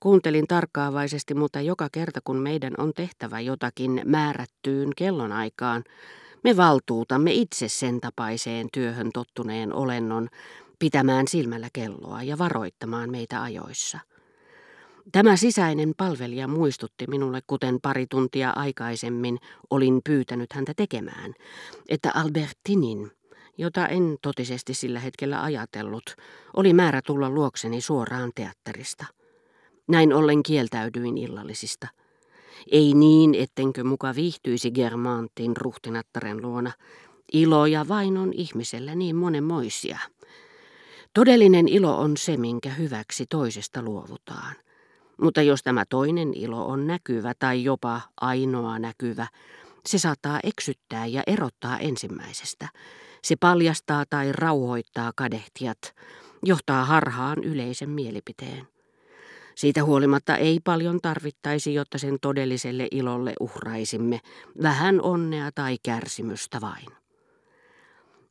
Kuuntelin 0.00 0.46
tarkkaavaisesti, 0.46 1.34
mutta 1.34 1.60
joka 1.60 1.88
kerta 1.92 2.20
kun 2.24 2.36
meidän 2.36 2.72
on 2.78 2.92
tehtävä 2.94 3.40
jotakin 3.40 4.02
määrättyyn 4.04 4.92
kellonaikaan, 4.96 5.84
me 6.44 6.56
valtuutamme 6.56 7.32
itse 7.32 7.68
sen 7.68 8.00
tapaiseen 8.00 8.68
työhön 8.72 9.10
tottuneen 9.14 9.74
olennon 9.74 10.28
pitämään 10.78 11.28
silmällä 11.28 11.68
kelloa 11.72 12.22
ja 12.22 12.38
varoittamaan 12.38 13.10
meitä 13.10 13.42
ajoissa. 13.42 13.98
Tämä 15.12 15.36
sisäinen 15.36 15.92
palvelija 15.96 16.48
muistutti 16.48 17.06
minulle, 17.06 17.40
kuten 17.46 17.80
pari 17.82 18.06
tuntia 18.10 18.52
aikaisemmin 18.56 19.38
olin 19.70 20.00
pyytänyt 20.04 20.52
häntä 20.52 20.72
tekemään, 20.76 21.34
että 21.88 22.10
Albertinin, 22.14 23.10
jota 23.58 23.86
en 23.86 24.16
totisesti 24.22 24.74
sillä 24.74 25.00
hetkellä 25.00 25.42
ajatellut, 25.42 26.16
oli 26.56 26.72
määrä 26.72 27.02
tulla 27.06 27.30
luokseni 27.30 27.80
suoraan 27.80 28.32
teatterista. 28.34 29.17
Näin 29.88 30.12
ollen 30.12 30.42
kieltäydyin 30.42 31.18
illallisista. 31.18 31.88
Ei 32.70 32.94
niin, 32.94 33.34
ettenkö 33.34 33.84
muka 33.84 34.14
viihtyisi 34.14 34.70
Germantin 34.70 35.56
ruhtinattaren 35.56 36.42
luona. 36.42 36.72
Iloja 37.32 37.88
vain 37.88 38.16
on 38.16 38.32
ihmisellä 38.32 38.94
niin 38.94 39.16
monenmoisia. 39.16 39.98
Todellinen 41.14 41.68
ilo 41.68 41.98
on 41.98 42.16
se, 42.16 42.36
minkä 42.36 42.70
hyväksi 42.70 43.26
toisesta 43.26 43.82
luovutaan. 43.82 44.54
Mutta 45.20 45.42
jos 45.42 45.62
tämä 45.62 45.84
toinen 45.88 46.34
ilo 46.34 46.66
on 46.66 46.86
näkyvä 46.86 47.32
tai 47.38 47.64
jopa 47.64 48.00
ainoa 48.20 48.78
näkyvä, 48.78 49.26
se 49.86 49.98
saattaa 49.98 50.40
eksyttää 50.44 51.06
ja 51.06 51.22
erottaa 51.26 51.78
ensimmäisestä. 51.78 52.68
Se 53.22 53.36
paljastaa 53.36 54.04
tai 54.10 54.32
rauhoittaa 54.32 55.12
kadehtijat, 55.16 55.94
johtaa 56.44 56.84
harhaan 56.84 57.44
yleisen 57.44 57.90
mielipiteen. 57.90 58.68
Siitä 59.58 59.84
huolimatta 59.84 60.36
ei 60.36 60.60
paljon 60.64 61.00
tarvittaisi, 61.02 61.74
jotta 61.74 61.98
sen 61.98 62.18
todelliselle 62.20 62.88
ilolle 62.90 63.32
uhraisimme 63.40 64.20
vähän 64.62 65.00
onnea 65.00 65.50
tai 65.54 65.76
kärsimystä 65.82 66.60
vain. 66.60 66.86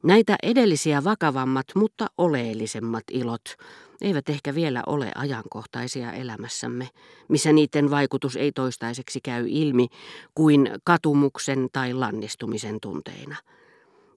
Näitä 0.03 0.35
edellisiä 0.43 1.03
vakavammat, 1.03 1.65
mutta 1.75 2.07
oleellisemmat 2.17 3.03
ilot 3.11 3.55
eivät 4.01 4.29
ehkä 4.29 4.55
vielä 4.55 4.83
ole 4.87 5.11
ajankohtaisia 5.15 6.11
elämässämme, 6.11 6.89
missä 7.27 7.53
niiden 7.53 7.91
vaikutus 7.91 8.35
ei 8.35 8.51
toistaiseksi 8.51 9.21
käy 9.21 9.45
ilmi 9.49 9.87
kuin 10.35 10.69
katumuksen 10.83 11.67
tai 11.73 11.93
lannistumisen 11.93 12.79
tunteina. 12.81 13.35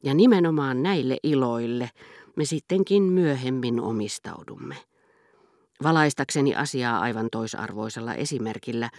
Ja 0.02 0.14
nimenomaan 0.14 0.82
näille 0.82 1.16
iloille 1.22 1.90
me 2.36 2.44
sittenkin 2.44 3.02
myöhemmin 3.02 3.80
omistaudumme. 3.80 4.89
Valaistakseni 5.82 6.54
asiaa 6.54 7.00
aivan 7.00 7.28
toisarvoisella 7.32 8.14
esimerkillä, 8.14 8.90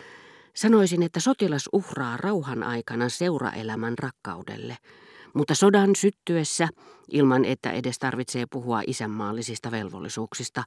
sanoisin, 0.54 1.04
että 1.04 1.20
sotilas 1.20 1.70
uhraa 1.74 2.18
rauhan 2.18 2.64
aikana 2.64 3.10
seuraelämän 3.10 3.98
rakkaudelle, 3.98 4.78
mutta 5.34 5.56
sodan 5.56 5.96
syttyessä, 5.96 6.68
ilman 7.12 7.46
että 7.46 7.72
edes 7.72 8.00
tarvitsee 8.00 8.46
puhua 8.52 8.82
isänmaallisista 8.88 9.72
velvollisuuksista, 9.72 10.64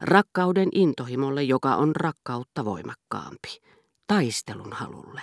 rakkauden 0.00 0.68
intohimolle, 0.72 1.42
joka 1.42 1.76
on 1.76 1.96
rakkautta 1.96 2.64
voimakkaampi, 2.64 3.60
taistelun 4.06 4.72
halulle. 4.72 5.20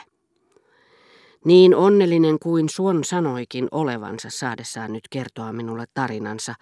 Niin 1.45 1.75
onnellinen 1.75 2.39
kuin 2.39 2.69
Suon 2.69 3.03
sanoikin 3.03 3.67
olevansa 3.72 4.30
saadessaan 4.30 4.94
nyt 4.94 5.08
kertoa 5.09 5.53
minulle 5.53 5.86
tarinansa, 5.94 6.56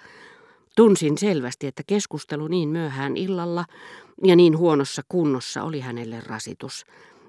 Tunsin 0.80 1.18
selvästi, 1.18 1.68
että 1.68 1.84
keskustelu 1.88 2.48
niin 2.48 2.70
myöhään 2.70 3.18
illalla 3.18 3.66
ja 4.24 4.36
niin 4.36 4.58
huonossa 4.58 5.02
kunnossa 5.10 5.64
oli 5.64 5.80
hänelle 5.80 6.22
rasitus. 6.26 6.86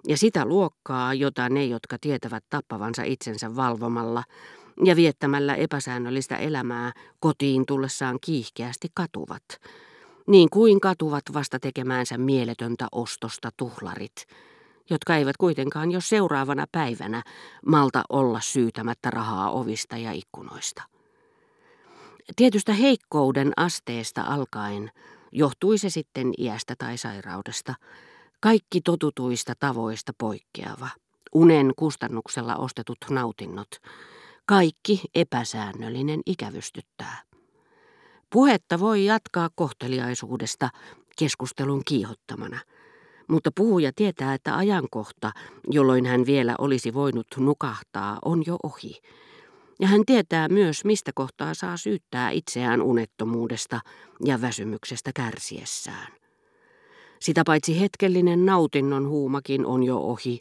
Ja 0.09 0.17
sitä 0.17 0.45
luokkaa, 0.45 1.15
jota 1.15 1.49
ne, 1.49 1.65
jotka 1.65 1.97
tietävät 2.01 2.45
tappavansa 2.51 3.03
itsensä 3.03 3.57
valvomalla 3.57 4.25
ja 4.85 4.97
viettämällä 4.97 5.55
epäsäännöllistä 5.55 6.37
elämää 6.37 6.93
kotiin 7.21 7.67
tullessaan 7.67 8.19
kiihkeästi 8.21 8.89
katuvat. 8.95 9.45
Niin 10.27 10.51
kuin 10.51 10.81
katuvat 10.81 11.25
vasta 11.33 11.59
tekemäänsä 11.61 12.19
mieletöntä 12.19 12.89
ostosta 12.93 13.51
tuhlarit, 13.57 14.27
jotka 14.91 15.17
eivät 15.17 15.37
kuitenkaan 15.37 15.93
jo 15.93 16.01
seuraavana 16.01 16.67
päivänä 16.73 17.23
malta 17.67 18.03
olla 18.09 18.41
syytämättä 18.41 19.11
rahaa 19.11 19.51
ovista 19.51 19.97
ja 19.97 20.13
ikkunoista. 20.13 21.00
Tietystä 22.37 22.73
heikkouden 22.73 23.53
asteesta 23.57 24.23
alkaen, 24.23 24.91
johtui 25.33 25.79
se 25.79 25.91
sitten 25.91 26.33
iästä 26.39 26.75
tai 26.79 26.99
sairaudesta, 26.99 27.75
kaikki 28.41 28.81
totutuista 28.81 29.53
tavoista 29.61 30.13
poikkeava, 30.19 30.89
unen 31.35 31.73
kustannuksella 31.77 32.57
ostetut 32.57 32.99
nautinnot, 33.11 33.69
kaikki 34.47 35.03
epäsäännöllinen 35.15 36.21
ikävystyttää. 36.27 37.23
Puhetta 38.31 38.81
voi 38.81 39.05
jatkaa 39.05 39.49
kohteliaisuudesta 39.55 40.69
keskustelun 41.19 41.83
kiihottamana, 41.87 42.59
mutta 43.29 43.51
puhuja 43.55 43.93
tietää, 43.97 44.35
että 44.35 44.57
ajankohta, 44.57 45.33
jolloin 45.71 46.07
hän 46.07 46.27
vielä 46.27 46.55
olisi 46.59 46.95
voinut 46.95 47.27
nukahtaa, 47.37 48.19
on 48.25 48.43
jo 48.47 48.57
ohi 48.63 49.01
ja 49.81 49.89
hän 49.89 50.03
tietää 50.07 50.49
myös, 50.49 50.85
mistä 50.85 51.11
kohtaa 51.15 51.55
saa 51.55 51.77
syyttää 51.77 52.31
itseään 52.31 52.83
unettomuudesta 52.83 53.81
ja 54.25 54.41
väsymyksestä 54.41 55.11
kärsiessään. 55.15 56.13
Sitä 57.21 57.43
paitsi 57.47 57.81
hetkellinen 57.81 58.47
nautinnon 58.47 59.09
huumakin 59.09 59.67
on 59.67 59.83
jo 59.83 59.99
ohi. 59.99 60.41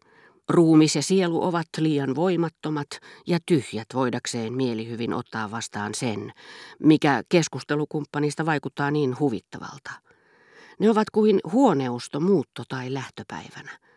Ruumis 0.49 0.95
ja 0.95 1.01
sielu 1.01 1.43
ovat 1.43 1.67
liian 1.77 2.15
voimattomat 2.15 2.87
ja 3.27 3.39
tyhjät 3.45 3.87
voidakseen 3.93 4.53
mielihyvin 4.53 5.13
ottaa 5.13 5.51
vastaan 5.51 5.95
sen, 5.95 6.33
mikä 6.83 7.23
keskustelukumppanista 7.29 8.45
vaikuttaa 8.45 8.91
niin 8.91 9.19
huvittavalta. 9.19 9.91
Ne 10.79 10.89
ovat 10.89 11.09
kuin 11.09 11.39
huoneusto 11.51 12.19
muutto- 12.19 12.63
tai 12.69 12.93
lähtöpäivänä. 12.93 13.88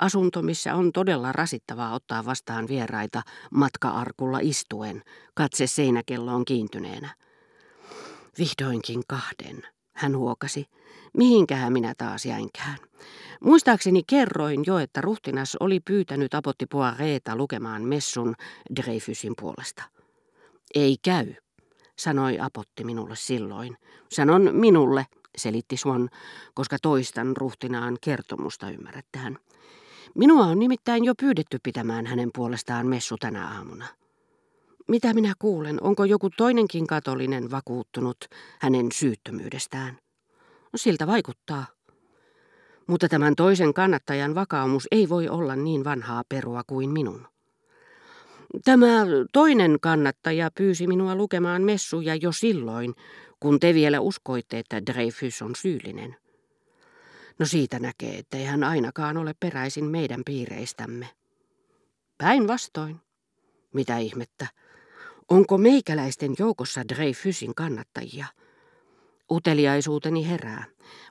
Asunto, 0.00 0.42
missä 0.42 0.74
on 0.74 0.92
todella 0.92 1.32
rasittavaa 1.32 1.94
ottaa 1.94 2.24
vastaan 2.24 2.68
vieraita 2.68 3.22
matka-arkulla 3.50 4.38
istuen, 4.42 5.02
katse 5.34 5.66
seinäkelloon 5.66 6.44
kiintyneenä. 6.44 7.14
Vihdoinkin 8.38 9.02
kahden, 9.08 9.62
hän 9.92 10.16
huokasi. 10.16 10.66
Mihinkähän 11.16 11.72
minä 11.72 11.94
taas 11.98 12.26
jäinkään? 12.26 12.76
Muistaakseni 13.40 14.02
kerroin 14.06 14.62
jo, 14.66 14.78
että 14.78 15.00
ruhtinas 15.00 15.56
oli 15.60 15.80
pyytänyt 15.80 16.34
apotti 16.34 16.66
Poireeta 16.66 17.36
lukemaan 17.36 17.82
messun 17.82 18.34
Dreyfusin 18.76 19.32
puolesta. 19.40 19.82
Ei 20.74 20.96
käy, 21.02 21.34
sanoi 21.98 22.38
apotti 22.38 22.84
minulle 22.84 23.16
silloin. 23.16 23.76
Sanon 24.08 24.50
minulle, 24.52 25.06
selitti 25.38 25.76
Swan, 25.76 26.08
koska 26.54 26.76
toistan 26.82 27.36
ruhtinaan 27.36 27.96
kertomusta, 28.00 28.70
ymmärrätte 28.70 29.18
Minua 30.14 30.44
on 30.44 30.58
nimittäin 30.58 31.04
jo 31.04 31.14
pyydetty 31.20 31.58
pitämään 31.62 32.06
hänen 32.06 32.30
puolestaan 32.34 32.86
messu 32.86 33.16
tänä 33.16 33.48
aamuna. 33.48 33.86
Mitä 34.88 35.14
minä 35.14 35.32
kuulen, 35.38 35.82
onko 35.82 36.04
joku 36.04 36.30
toinenkin 36.36 36.86
katolinen 36.86 37.50
vakuuttunut 37.50 38.16
hänen 38.58 38.86
syyttömyydestään? 38.92 39.98
No, 40.72 40.76
siltä 40.76 41.06
vaikuttaa. 41.06 41.66
Mutta 42.86 43.08
tämän 43.08 43.36
toisen 43.36 43.74
kannattajan 43.74 44.34
vakaumus 44.34 44.88
ei 44.90 45.08
voi 45.08 45.28
olla 45.28 45.56
niin 45.56 45.84
vanhaa 45.84 46.22
perua 46.28 46.62
kuin 46.66 46.90
minun. 46.90 47.26
Tämä 48.64 49.06
toinen 49.32 49.78
kannattaja 49.80 50.50
pyysi 50.54 50.86
minua 50.86 51.14
lukemaan 51.14 51.62
messuja 51.62 52.14
jo 52.14 52.32
silloin, 52.32 52.94
kun 53.40 53.60
te 53.60 53.74
vielä 53.74 54.00
uskoitte, 54.00 54.58
että 54.58 54.86
Dreyfus 54.86 55.42
on 55.42 55.54
syyllinen. 55.56 56.16
No 57.40 57.46
siitä 57.46 57.78
näkee, 57.78 58.18
ettei 58.18 58.44
hän 58.44 58.64
ainakaan 58.64 59.16
ole 59.16 59.34
peräisin 59.40 59.84
meidän 59.84 60.22
piireistämme. 60.26 61.08
Päinvastoin. 62.18 63.00
Mitä 63.74 63.98
ihmettä? 63.98 64.46
Onko 65.30 65.58
meikäläisten 65.58 66.34
joukossa 66.38 66.88
Dreyfusin 66.88 67.54
kannattajia? 67.54 68.26
Uteliaisuuteni 69.30 70.28
herää. 70.28 70.64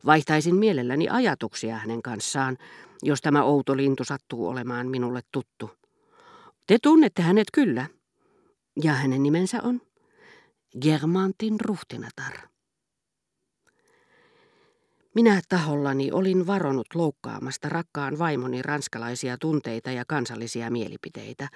Vaihtaisin 0.05 0.55
mielelläni 0.55 1.09
ajatuksia 1.09 1.77
hänen 1.77 2.01
kanssaan, 2.01 2.57
jos 3.03 3.21
tämä 3.21 3.43
outo 3.43 3.77
lintu 3.77 4.03
sattuu 4.03 4.47
olemaan 4.47 4.87
minulle 4.87 5.21
tuttu. 5.31 5.71
Te 6.67 6.77
tunnette 6.83 7.21
hänet 7.21 7.47
kyllä. 7.53 7.87
Ja 8.83 8.93
hänen 8.93 9.23
nimensä 9.23 9.61
on 9.63 9.81
Germantin 10.81 11.59
ruhtinatar. 11.59 12.33
Minä 15.15 15.41
tahollani 15.49 16.11
olin 16.11 16.47
varonut 16.47 16.87
loukkaamasta 16.95 17.69
rakkaan 17.69 18.19
vaimoni 18.19 18.61
ranskalaisia 18.61 19.37
tunteita 19.37 19.91
ja 19.91 20.03
kansallisia 20.07 20.71
mielipiteitä. 20.71 21.47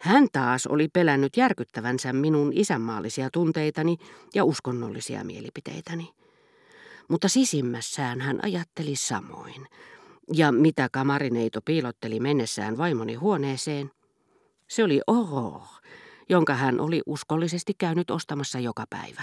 Hän 0.00 0.26
taas 0.32 0.66
oli 0.66 0.88
pelännyt 0.88 1.36
järkyttävänsä 1.36 2.12
minun 2.12 2.52
isänmaallisia 2.54 3.28
tunteitani 3.32 3.96
ja 4.34 4.44
uskonnollisia 4.44 5.24
mielipiteitäni. 5.24 6.10
Mutta 7.08 7.28
sisimmässään 7.28 8.20
hän 8.20 8.40
ajatteli 8.42 8.96
samoin. 8.96 9.66
Ja 10.32 10.52
mitä 10.52 10.88
kamarineito 10.92 11.60
piilotteli 11.64 12.20
mennessään 12.20 12.78
vaimoni 12.78 13.14
huoneeseen? 13.14 13.90
Se 14.68 14.84
oli 14.84 15.00
Aurore, 15.06 15.64
jonka 16.28 16.54
hän 16.54 16.80
oli 16.80 17.02
uskollisesti 17.06 17.72
käynyt 17.78 18.10
ostamassa 18.10 18.58
joka 18.58 18.84
päivä. 18.90 19.22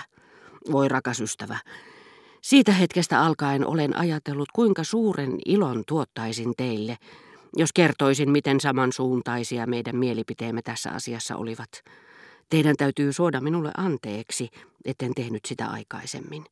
Voi 0.72 0.88
rakas 0.88 1.22
ystävä, 1.22 1.60
siitä 2.48 2.72
hetkestä 2.72 3.22
alkaen 3.22 3.68
olen 3.68 3.98
ajatellut, 3.98 4.50
kuinka 4.54 4.84
suuren 4.84 5.38
ilon 5.46 5.84
tuottaisin 5.88 6.54
teille, 6.58 6.98
jos 7.56 7.74
kertoisin, 7.74 8.32
miten 8.32 8.60
samansuuntaisia 8.60 9.68
meidän 9.68 9.96
mielipiteemme 9.96 10.62
tässä 10.62 10.92
asiassa 10.92 11.36
olivat. 11.36 11.70
Teidän 12.50 12.76
täytyy 12.78 13.14
suoda 13.14 13.42
minulle 13.42 13.72
anteeksi, 13.78 14.50
etten 14.86 15.14
tehnyt 15.14 15.46
sitä 15.46 15.66
aikaisemmin. 15.66 16.46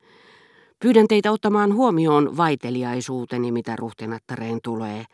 Pyydän 0.80 1.08
teitä 1.08 1.32
ottamaan 1.32 1.74
huomioon 1.74 2.38
vaiteliaisuuteni, 2.38 3.52
mitä 3.52 3.76
ruhtinattareen 3.76 4.60
tulee. 4.64 5.06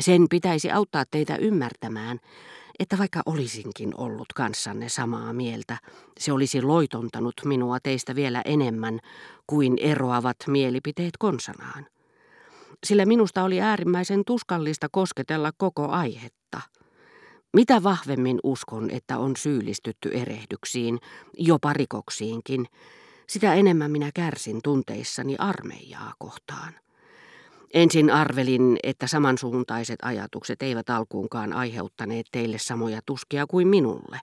Sen 0.00 0.26
pitäisi 0.30 0.70
auttaa 0.70 1.04
teitä 1.10 1.36
ymmärtämään, 1.36 2.20
että 2.78 2.98
vaikka 2.98 3.22
olisinkin 3.26 3.94
ollut 3.96 4.32
kanssanne 4.34 4.88
samaa 4.88 5.32
mieltä, 5.32 5.78
se 6.18 6.32
olisi 6.32 6.62
loitontanut 6.62 7.34
minua 7.44 7.80
teistä 7.80 8.14
vielä 8.14 8.42
enemmän 8.44 9.00
kuin 9.46 9.78
eroavat 9.80 10.36
mielipiteet 10.46 11.16
konsanaan. 11.18 11.86
Sillä 12.86 13.06
minusta 13.06 13.42
oli 13.42 13.60
äärimmäisen 13.60 14.24
tuskallista 14.26 14.88
kosketella 14.92 15.52
koko 15.56 15.88
aihetta. 15.88 16.60
Mitä 17.52 17.82
vahvemmin 17.82 18.38
uskon, 18.42 18.90
että 18.90 19.18
on 19.18 19.36
syyllistytty 19.36 20.08
erehdyksiin, 20.12 20.98
jopa 21.38 21.72
rikoksiinkin, 21.72 22.66
sitä 23.26 23.54
enemmän 23.54 23.90
minä 23.90 24.10
kärsin 24.14 24.60
tunteissani 24.64 25.36
armeijaa 25.38 26.12
kohtaan. 26.18 26.74
Ensin 27.74 28.10
arvelin, 28.10 28.76
että 28.82 29.06
samansuuntaiset 29.06 29.98
ajatukset 30.02 30.62
eivät 30.62 30.90
alkuunkaan 30.90 31.52
aiheuttaneet 31.52 32.26
teille 32.32 32.58
samoja 32.58 33.00
tuskia 33.06 33.46
kuin 33.46 33.68
minulle. 33.68 34.20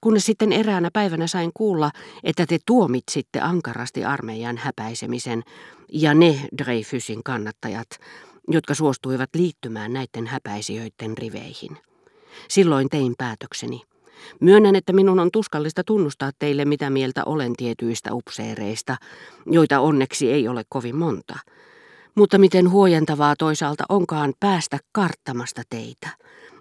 Kunnes 0.00 0.26
sitten 0.26 0.52
eräänä 0.52 0.90
päivänä 0.92 1.26
sain 1.26 1.50
kuulla, 1.54 1.90
että 2.24 2.46
te 2.46 2.58
tuomitsitte 2.66 3.40
ankarasti 3.40 4.04
armeijan 4.04 4.56
häpäisemisen 4.56 5.42
ja 5.92 6.14
ne 6.14 6.40
Dreyfusin 6.58 7.22
kannattajat, 7.22 7.88
jotka 8.48 8.74
suostuivat 8.74 9.30
liittymään 9.34 9.92
näiden 9.92 10.26
häpäisijöiden 10.26 11.18
riveihin. 11.18 11.78
Silloin 12.48 12.88
tein 12.88 13.14
päätökseni. 13.18 13.82
Myönnän, 14.40 14.76
että 14.76 14.92
minun 14.92 15.20
on 15.20 15.30
tuskallista 15.32 15.84
tunnustaa 15.84 16.30
teille, 16.38 16.64
mitä 16.64 16.90
mieltä 16.90 17.24
olen 17.24 17.52
tietyistä 17.56 18.14
upseereista, 18.14 18.96
joita 19.46 19.80
onneksi 19.80 20.32
ei 20.32 20.48
ole 20.48 20.62
kovin 20.68 20.96
monta. 20.96 21.38
Mutta 22.14 22.38
miten 22.38 22.70
huojentavaa 22.70 23.36
toisaalta 23.36 23.84
onkaan 23.88 24.34
päästä 24.40 24.78
karttamasta 24.92 25.62
teitä, 25.70 26.08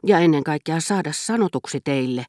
ja 0.06 0.20
ennen 0.20 0.44
kaikkea 0.44 0.80
saada 0.80 1.10
sanotuksi 1.14 1.82
teille, 1.84 2.26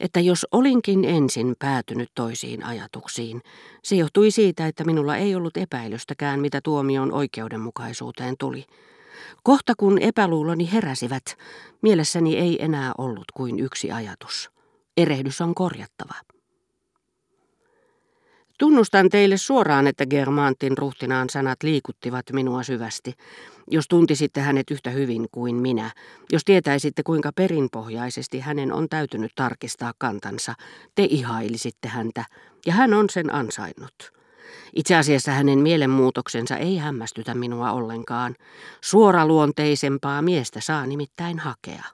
että 0.00 0.20
jos 0.20 0.46
olinkin 0.52 1.04
ensin 1.04 1.54
päätynyt 1.58 2.08
toisiin 2.14 2.64
ajatuksiin, 2.64 3.42
se 3.82 3.96
johtui 3.96 4.30
siitä, 4.30 4.66
että 4.66 4.84
minulla 4.84 5.16
ei 5.16 5.34
ollut 5.34 5.56
epäilystäkään, 5.56 6.40
mitä 6.40 6.60
tuomion 6.64 7.12
oikeudenmukaisuuteen 7.12 8.34
tuli. 8.38 8.64
Kohta 9.42 9.72
kun 9.76 9.98
epäluuloni 9.98 10.72
heräsivät, 10.72 11.24
mielessäni 11.82 12.36
ei 12.36 12.64
enää 12.64 12.92
ollut 12.98 13.32
kuin 13.34 13.60
yksi 13.60 13.92
ajatus. 13.92 14.50
Erehdys 14.96 15.40
on 15.40 15.54
korjattava. 15.54 16.33
Tunnustan 18.58 19.08
teille 19.08 19.36
suoraan, 19.36 19.86
että 19.86 20.06
Germantin 20.06 20.78
ruhtinaan 20.78 21.30
sanat 21.30 21.62
liikuttivat 21.62 22.26
minua 22.32 22.62
syvästi. 22.62 23.12
Jos 23.70 23.88
tuntisitte 23.88 24.40
hänet 24.40 24.70
yhtä 24.70 24.90
hyvin 24.90 25.26
kuin 25.32 25.54
minä, 25.54 25.90
jos 26.32 26.44
tietäisitte 26.44 27.02
kuinka 27.02 27.30
perinpohjaisesti 27.32 28.40
hänen 28.40 28.72
on 28.72 28.88
täytynyt 28.88 29.32
tarkistaa 29.34 29.92
kantansa, 29.98 30.54
te 30.94 31.06
ihailisitte 31.10 31.88
häntä, 31.88 32.24
ja 32.66 32.72
hän 32.72 32.94
on 32.94 33.10
sen 33.10 33.34
ansainnut. 33.34 34.12
Itse 34.74 34.94
asiassa 34.94 35.32
hänen 35.32 35.58
mielenmuutoksensa 35.58 36.56
ei 36.56 36.76
hämmästytä 36.76 37.34
minua 37.34 37.72
ollenkaan. 37.72 38.34
Suoraluonteisempaa 38.80 40.22
miestä 40.22 40.60
saa 40.60 40.86
nimittäin 40.86 41.38
hakea. 41.38 41.84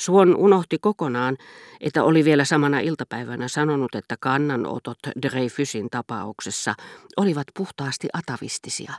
Suon 0.00 0.36
unohti 0.36 0.78
kokonaan, 0.78 1.36
että 1.80 2.04
oli 2.04 2.24
vielä 2.24 2.44
samana 2.44 2.80
iltapäivänä 2.80 3.48
sanonut, 3.48 3.94
että 3.94 4.16
kannanotot 4.20 4.98
Dreyfusin 5.22 5.90
tapauksessa 5.90 6.74
olivat 7.16 7.46
puhtaasti 7.56 8.08
atavistisia. 8.12 8.92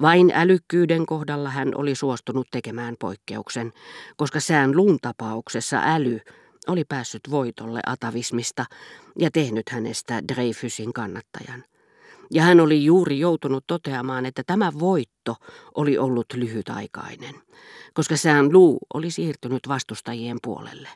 Vain 0.00 0.32
älykkyyden 0.34 1.06
kohdalla 1.06 1.50
hän 1.50 1.72
oli 1.74 1.94
suostunut 1.94 2.46
tekemään 2.50 2.94
poikkeuksen, 3.00 3.72
koska 4.16 4.40
sään 4.40 4.76
luun 4.76 4.98
tapauksessa 5.02 5.80
äly 5.84 6.20
oli 6.66 6.84
päässyt 6.84 7.22
voitolle 7.30 7.80
atavismista 7.86 8.64
ja 9.18 9.30
tehnyt 9.30 9.68
hänestä 9.68 10.22
Dreyfusin 10.28 10.92
kannattajan. 10.92 11.64
Ja 12.30 12.42
hän 12.42 12.60
oli 12.60 12.84
juuri 12.84 13.18
joutunut 13.18 13.64
toteamaan, 13.66 14.26
että 14.26 14.42
tämä 14.46 14.72
voitto 14.78 15.36
oli 15.74 15.98
ollut 15.98 16.26
lyhytaikainen, 16.34 17.34
koska 17.94 18.16
Sään 18.16 18.52
Lu 18.52 18.78
oli 18.94 19.10
siirtynyt 19.10 19.68
vastustajien 19.68 20.38
puolelle. 20.42 20.88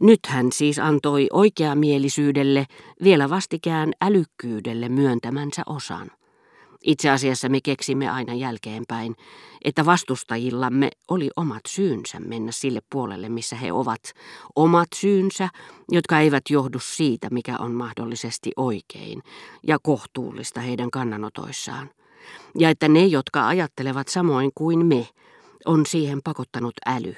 Nyt 0.00 0.20
hän 0.26 0.52
siis 0.52 0.78
antoi 0.78 1.26
oikeamielisyydelle, 1.32 2.66
vielä 3.02 3.30
vastikään 3.30 3.92
älykkyydelle 4.00 4.88
myöntämänsä 4.88 5.62
osan. 5.66 6.10
Itse 6.84 7.10
asiassa 7.10 7.48
me 7.48 7.60
keksimme 7.60 8.08
aina 8.08 8.34
jälkeenpäin, 8.34 9.14
että 9.64 9.84
vastustajillamme 9.84 10.90
oli 11.10 11.30
omat 11.36 11.60
syynsä 11.68 12.20
mennä 12.20 12.52
sille 12.52 12.80
puolelle, 12.90 13.28
missä 13.28 13.56
he 13.56 13.72
ovat. 13.72 14.00
Omat 14.56 14.88
syynsä, 14.94 15.48
jotka 15.90 16.20
eivät 16.20 16.44
johdu 16.50 16.78
siitä, 16.78 17.28
mikä 17.30 17.56
on 17.58 17.72
mahdollisesti 17.72 18.50
oikein 18.56 19.22
ja 19.66 19.78
kohtuullista 19.82 20.60
heidän 20.60 20.90
kannanotoissaan. 20.90 21.90
Ja 22.58 22.70
että 22.70 22.88
ne, 22.88 23.06
jotka 23.06 23.48
ajattelevat 23.48 24.08
samoin 24.08 24.50
kuin 24.54 24.86
me, 24.86 25.08
on 25.66 25.86
siihen 25.86 26.20
pakottanut 26.24 26.74
äly, 26.86 27.14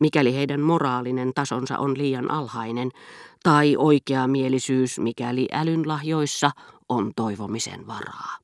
mikäli 0.00 0.34
heidän 0.34 0.60
moraalinen 0.60 1.34
tasonsa 1.34 1.78
on 1.78 1.98
liian 1.98 2.30
alhainen, 2.30 2.90
tai 3.42 3.76
oikeamielisyys, 3.78 4.98
mikäli 4.98 5.48
älyn 5.52 5.88
lahjoissa 5.88 6.50
on 6.88 7.12
toivomisen 7.16 7.86
varaa. 7.86 8.36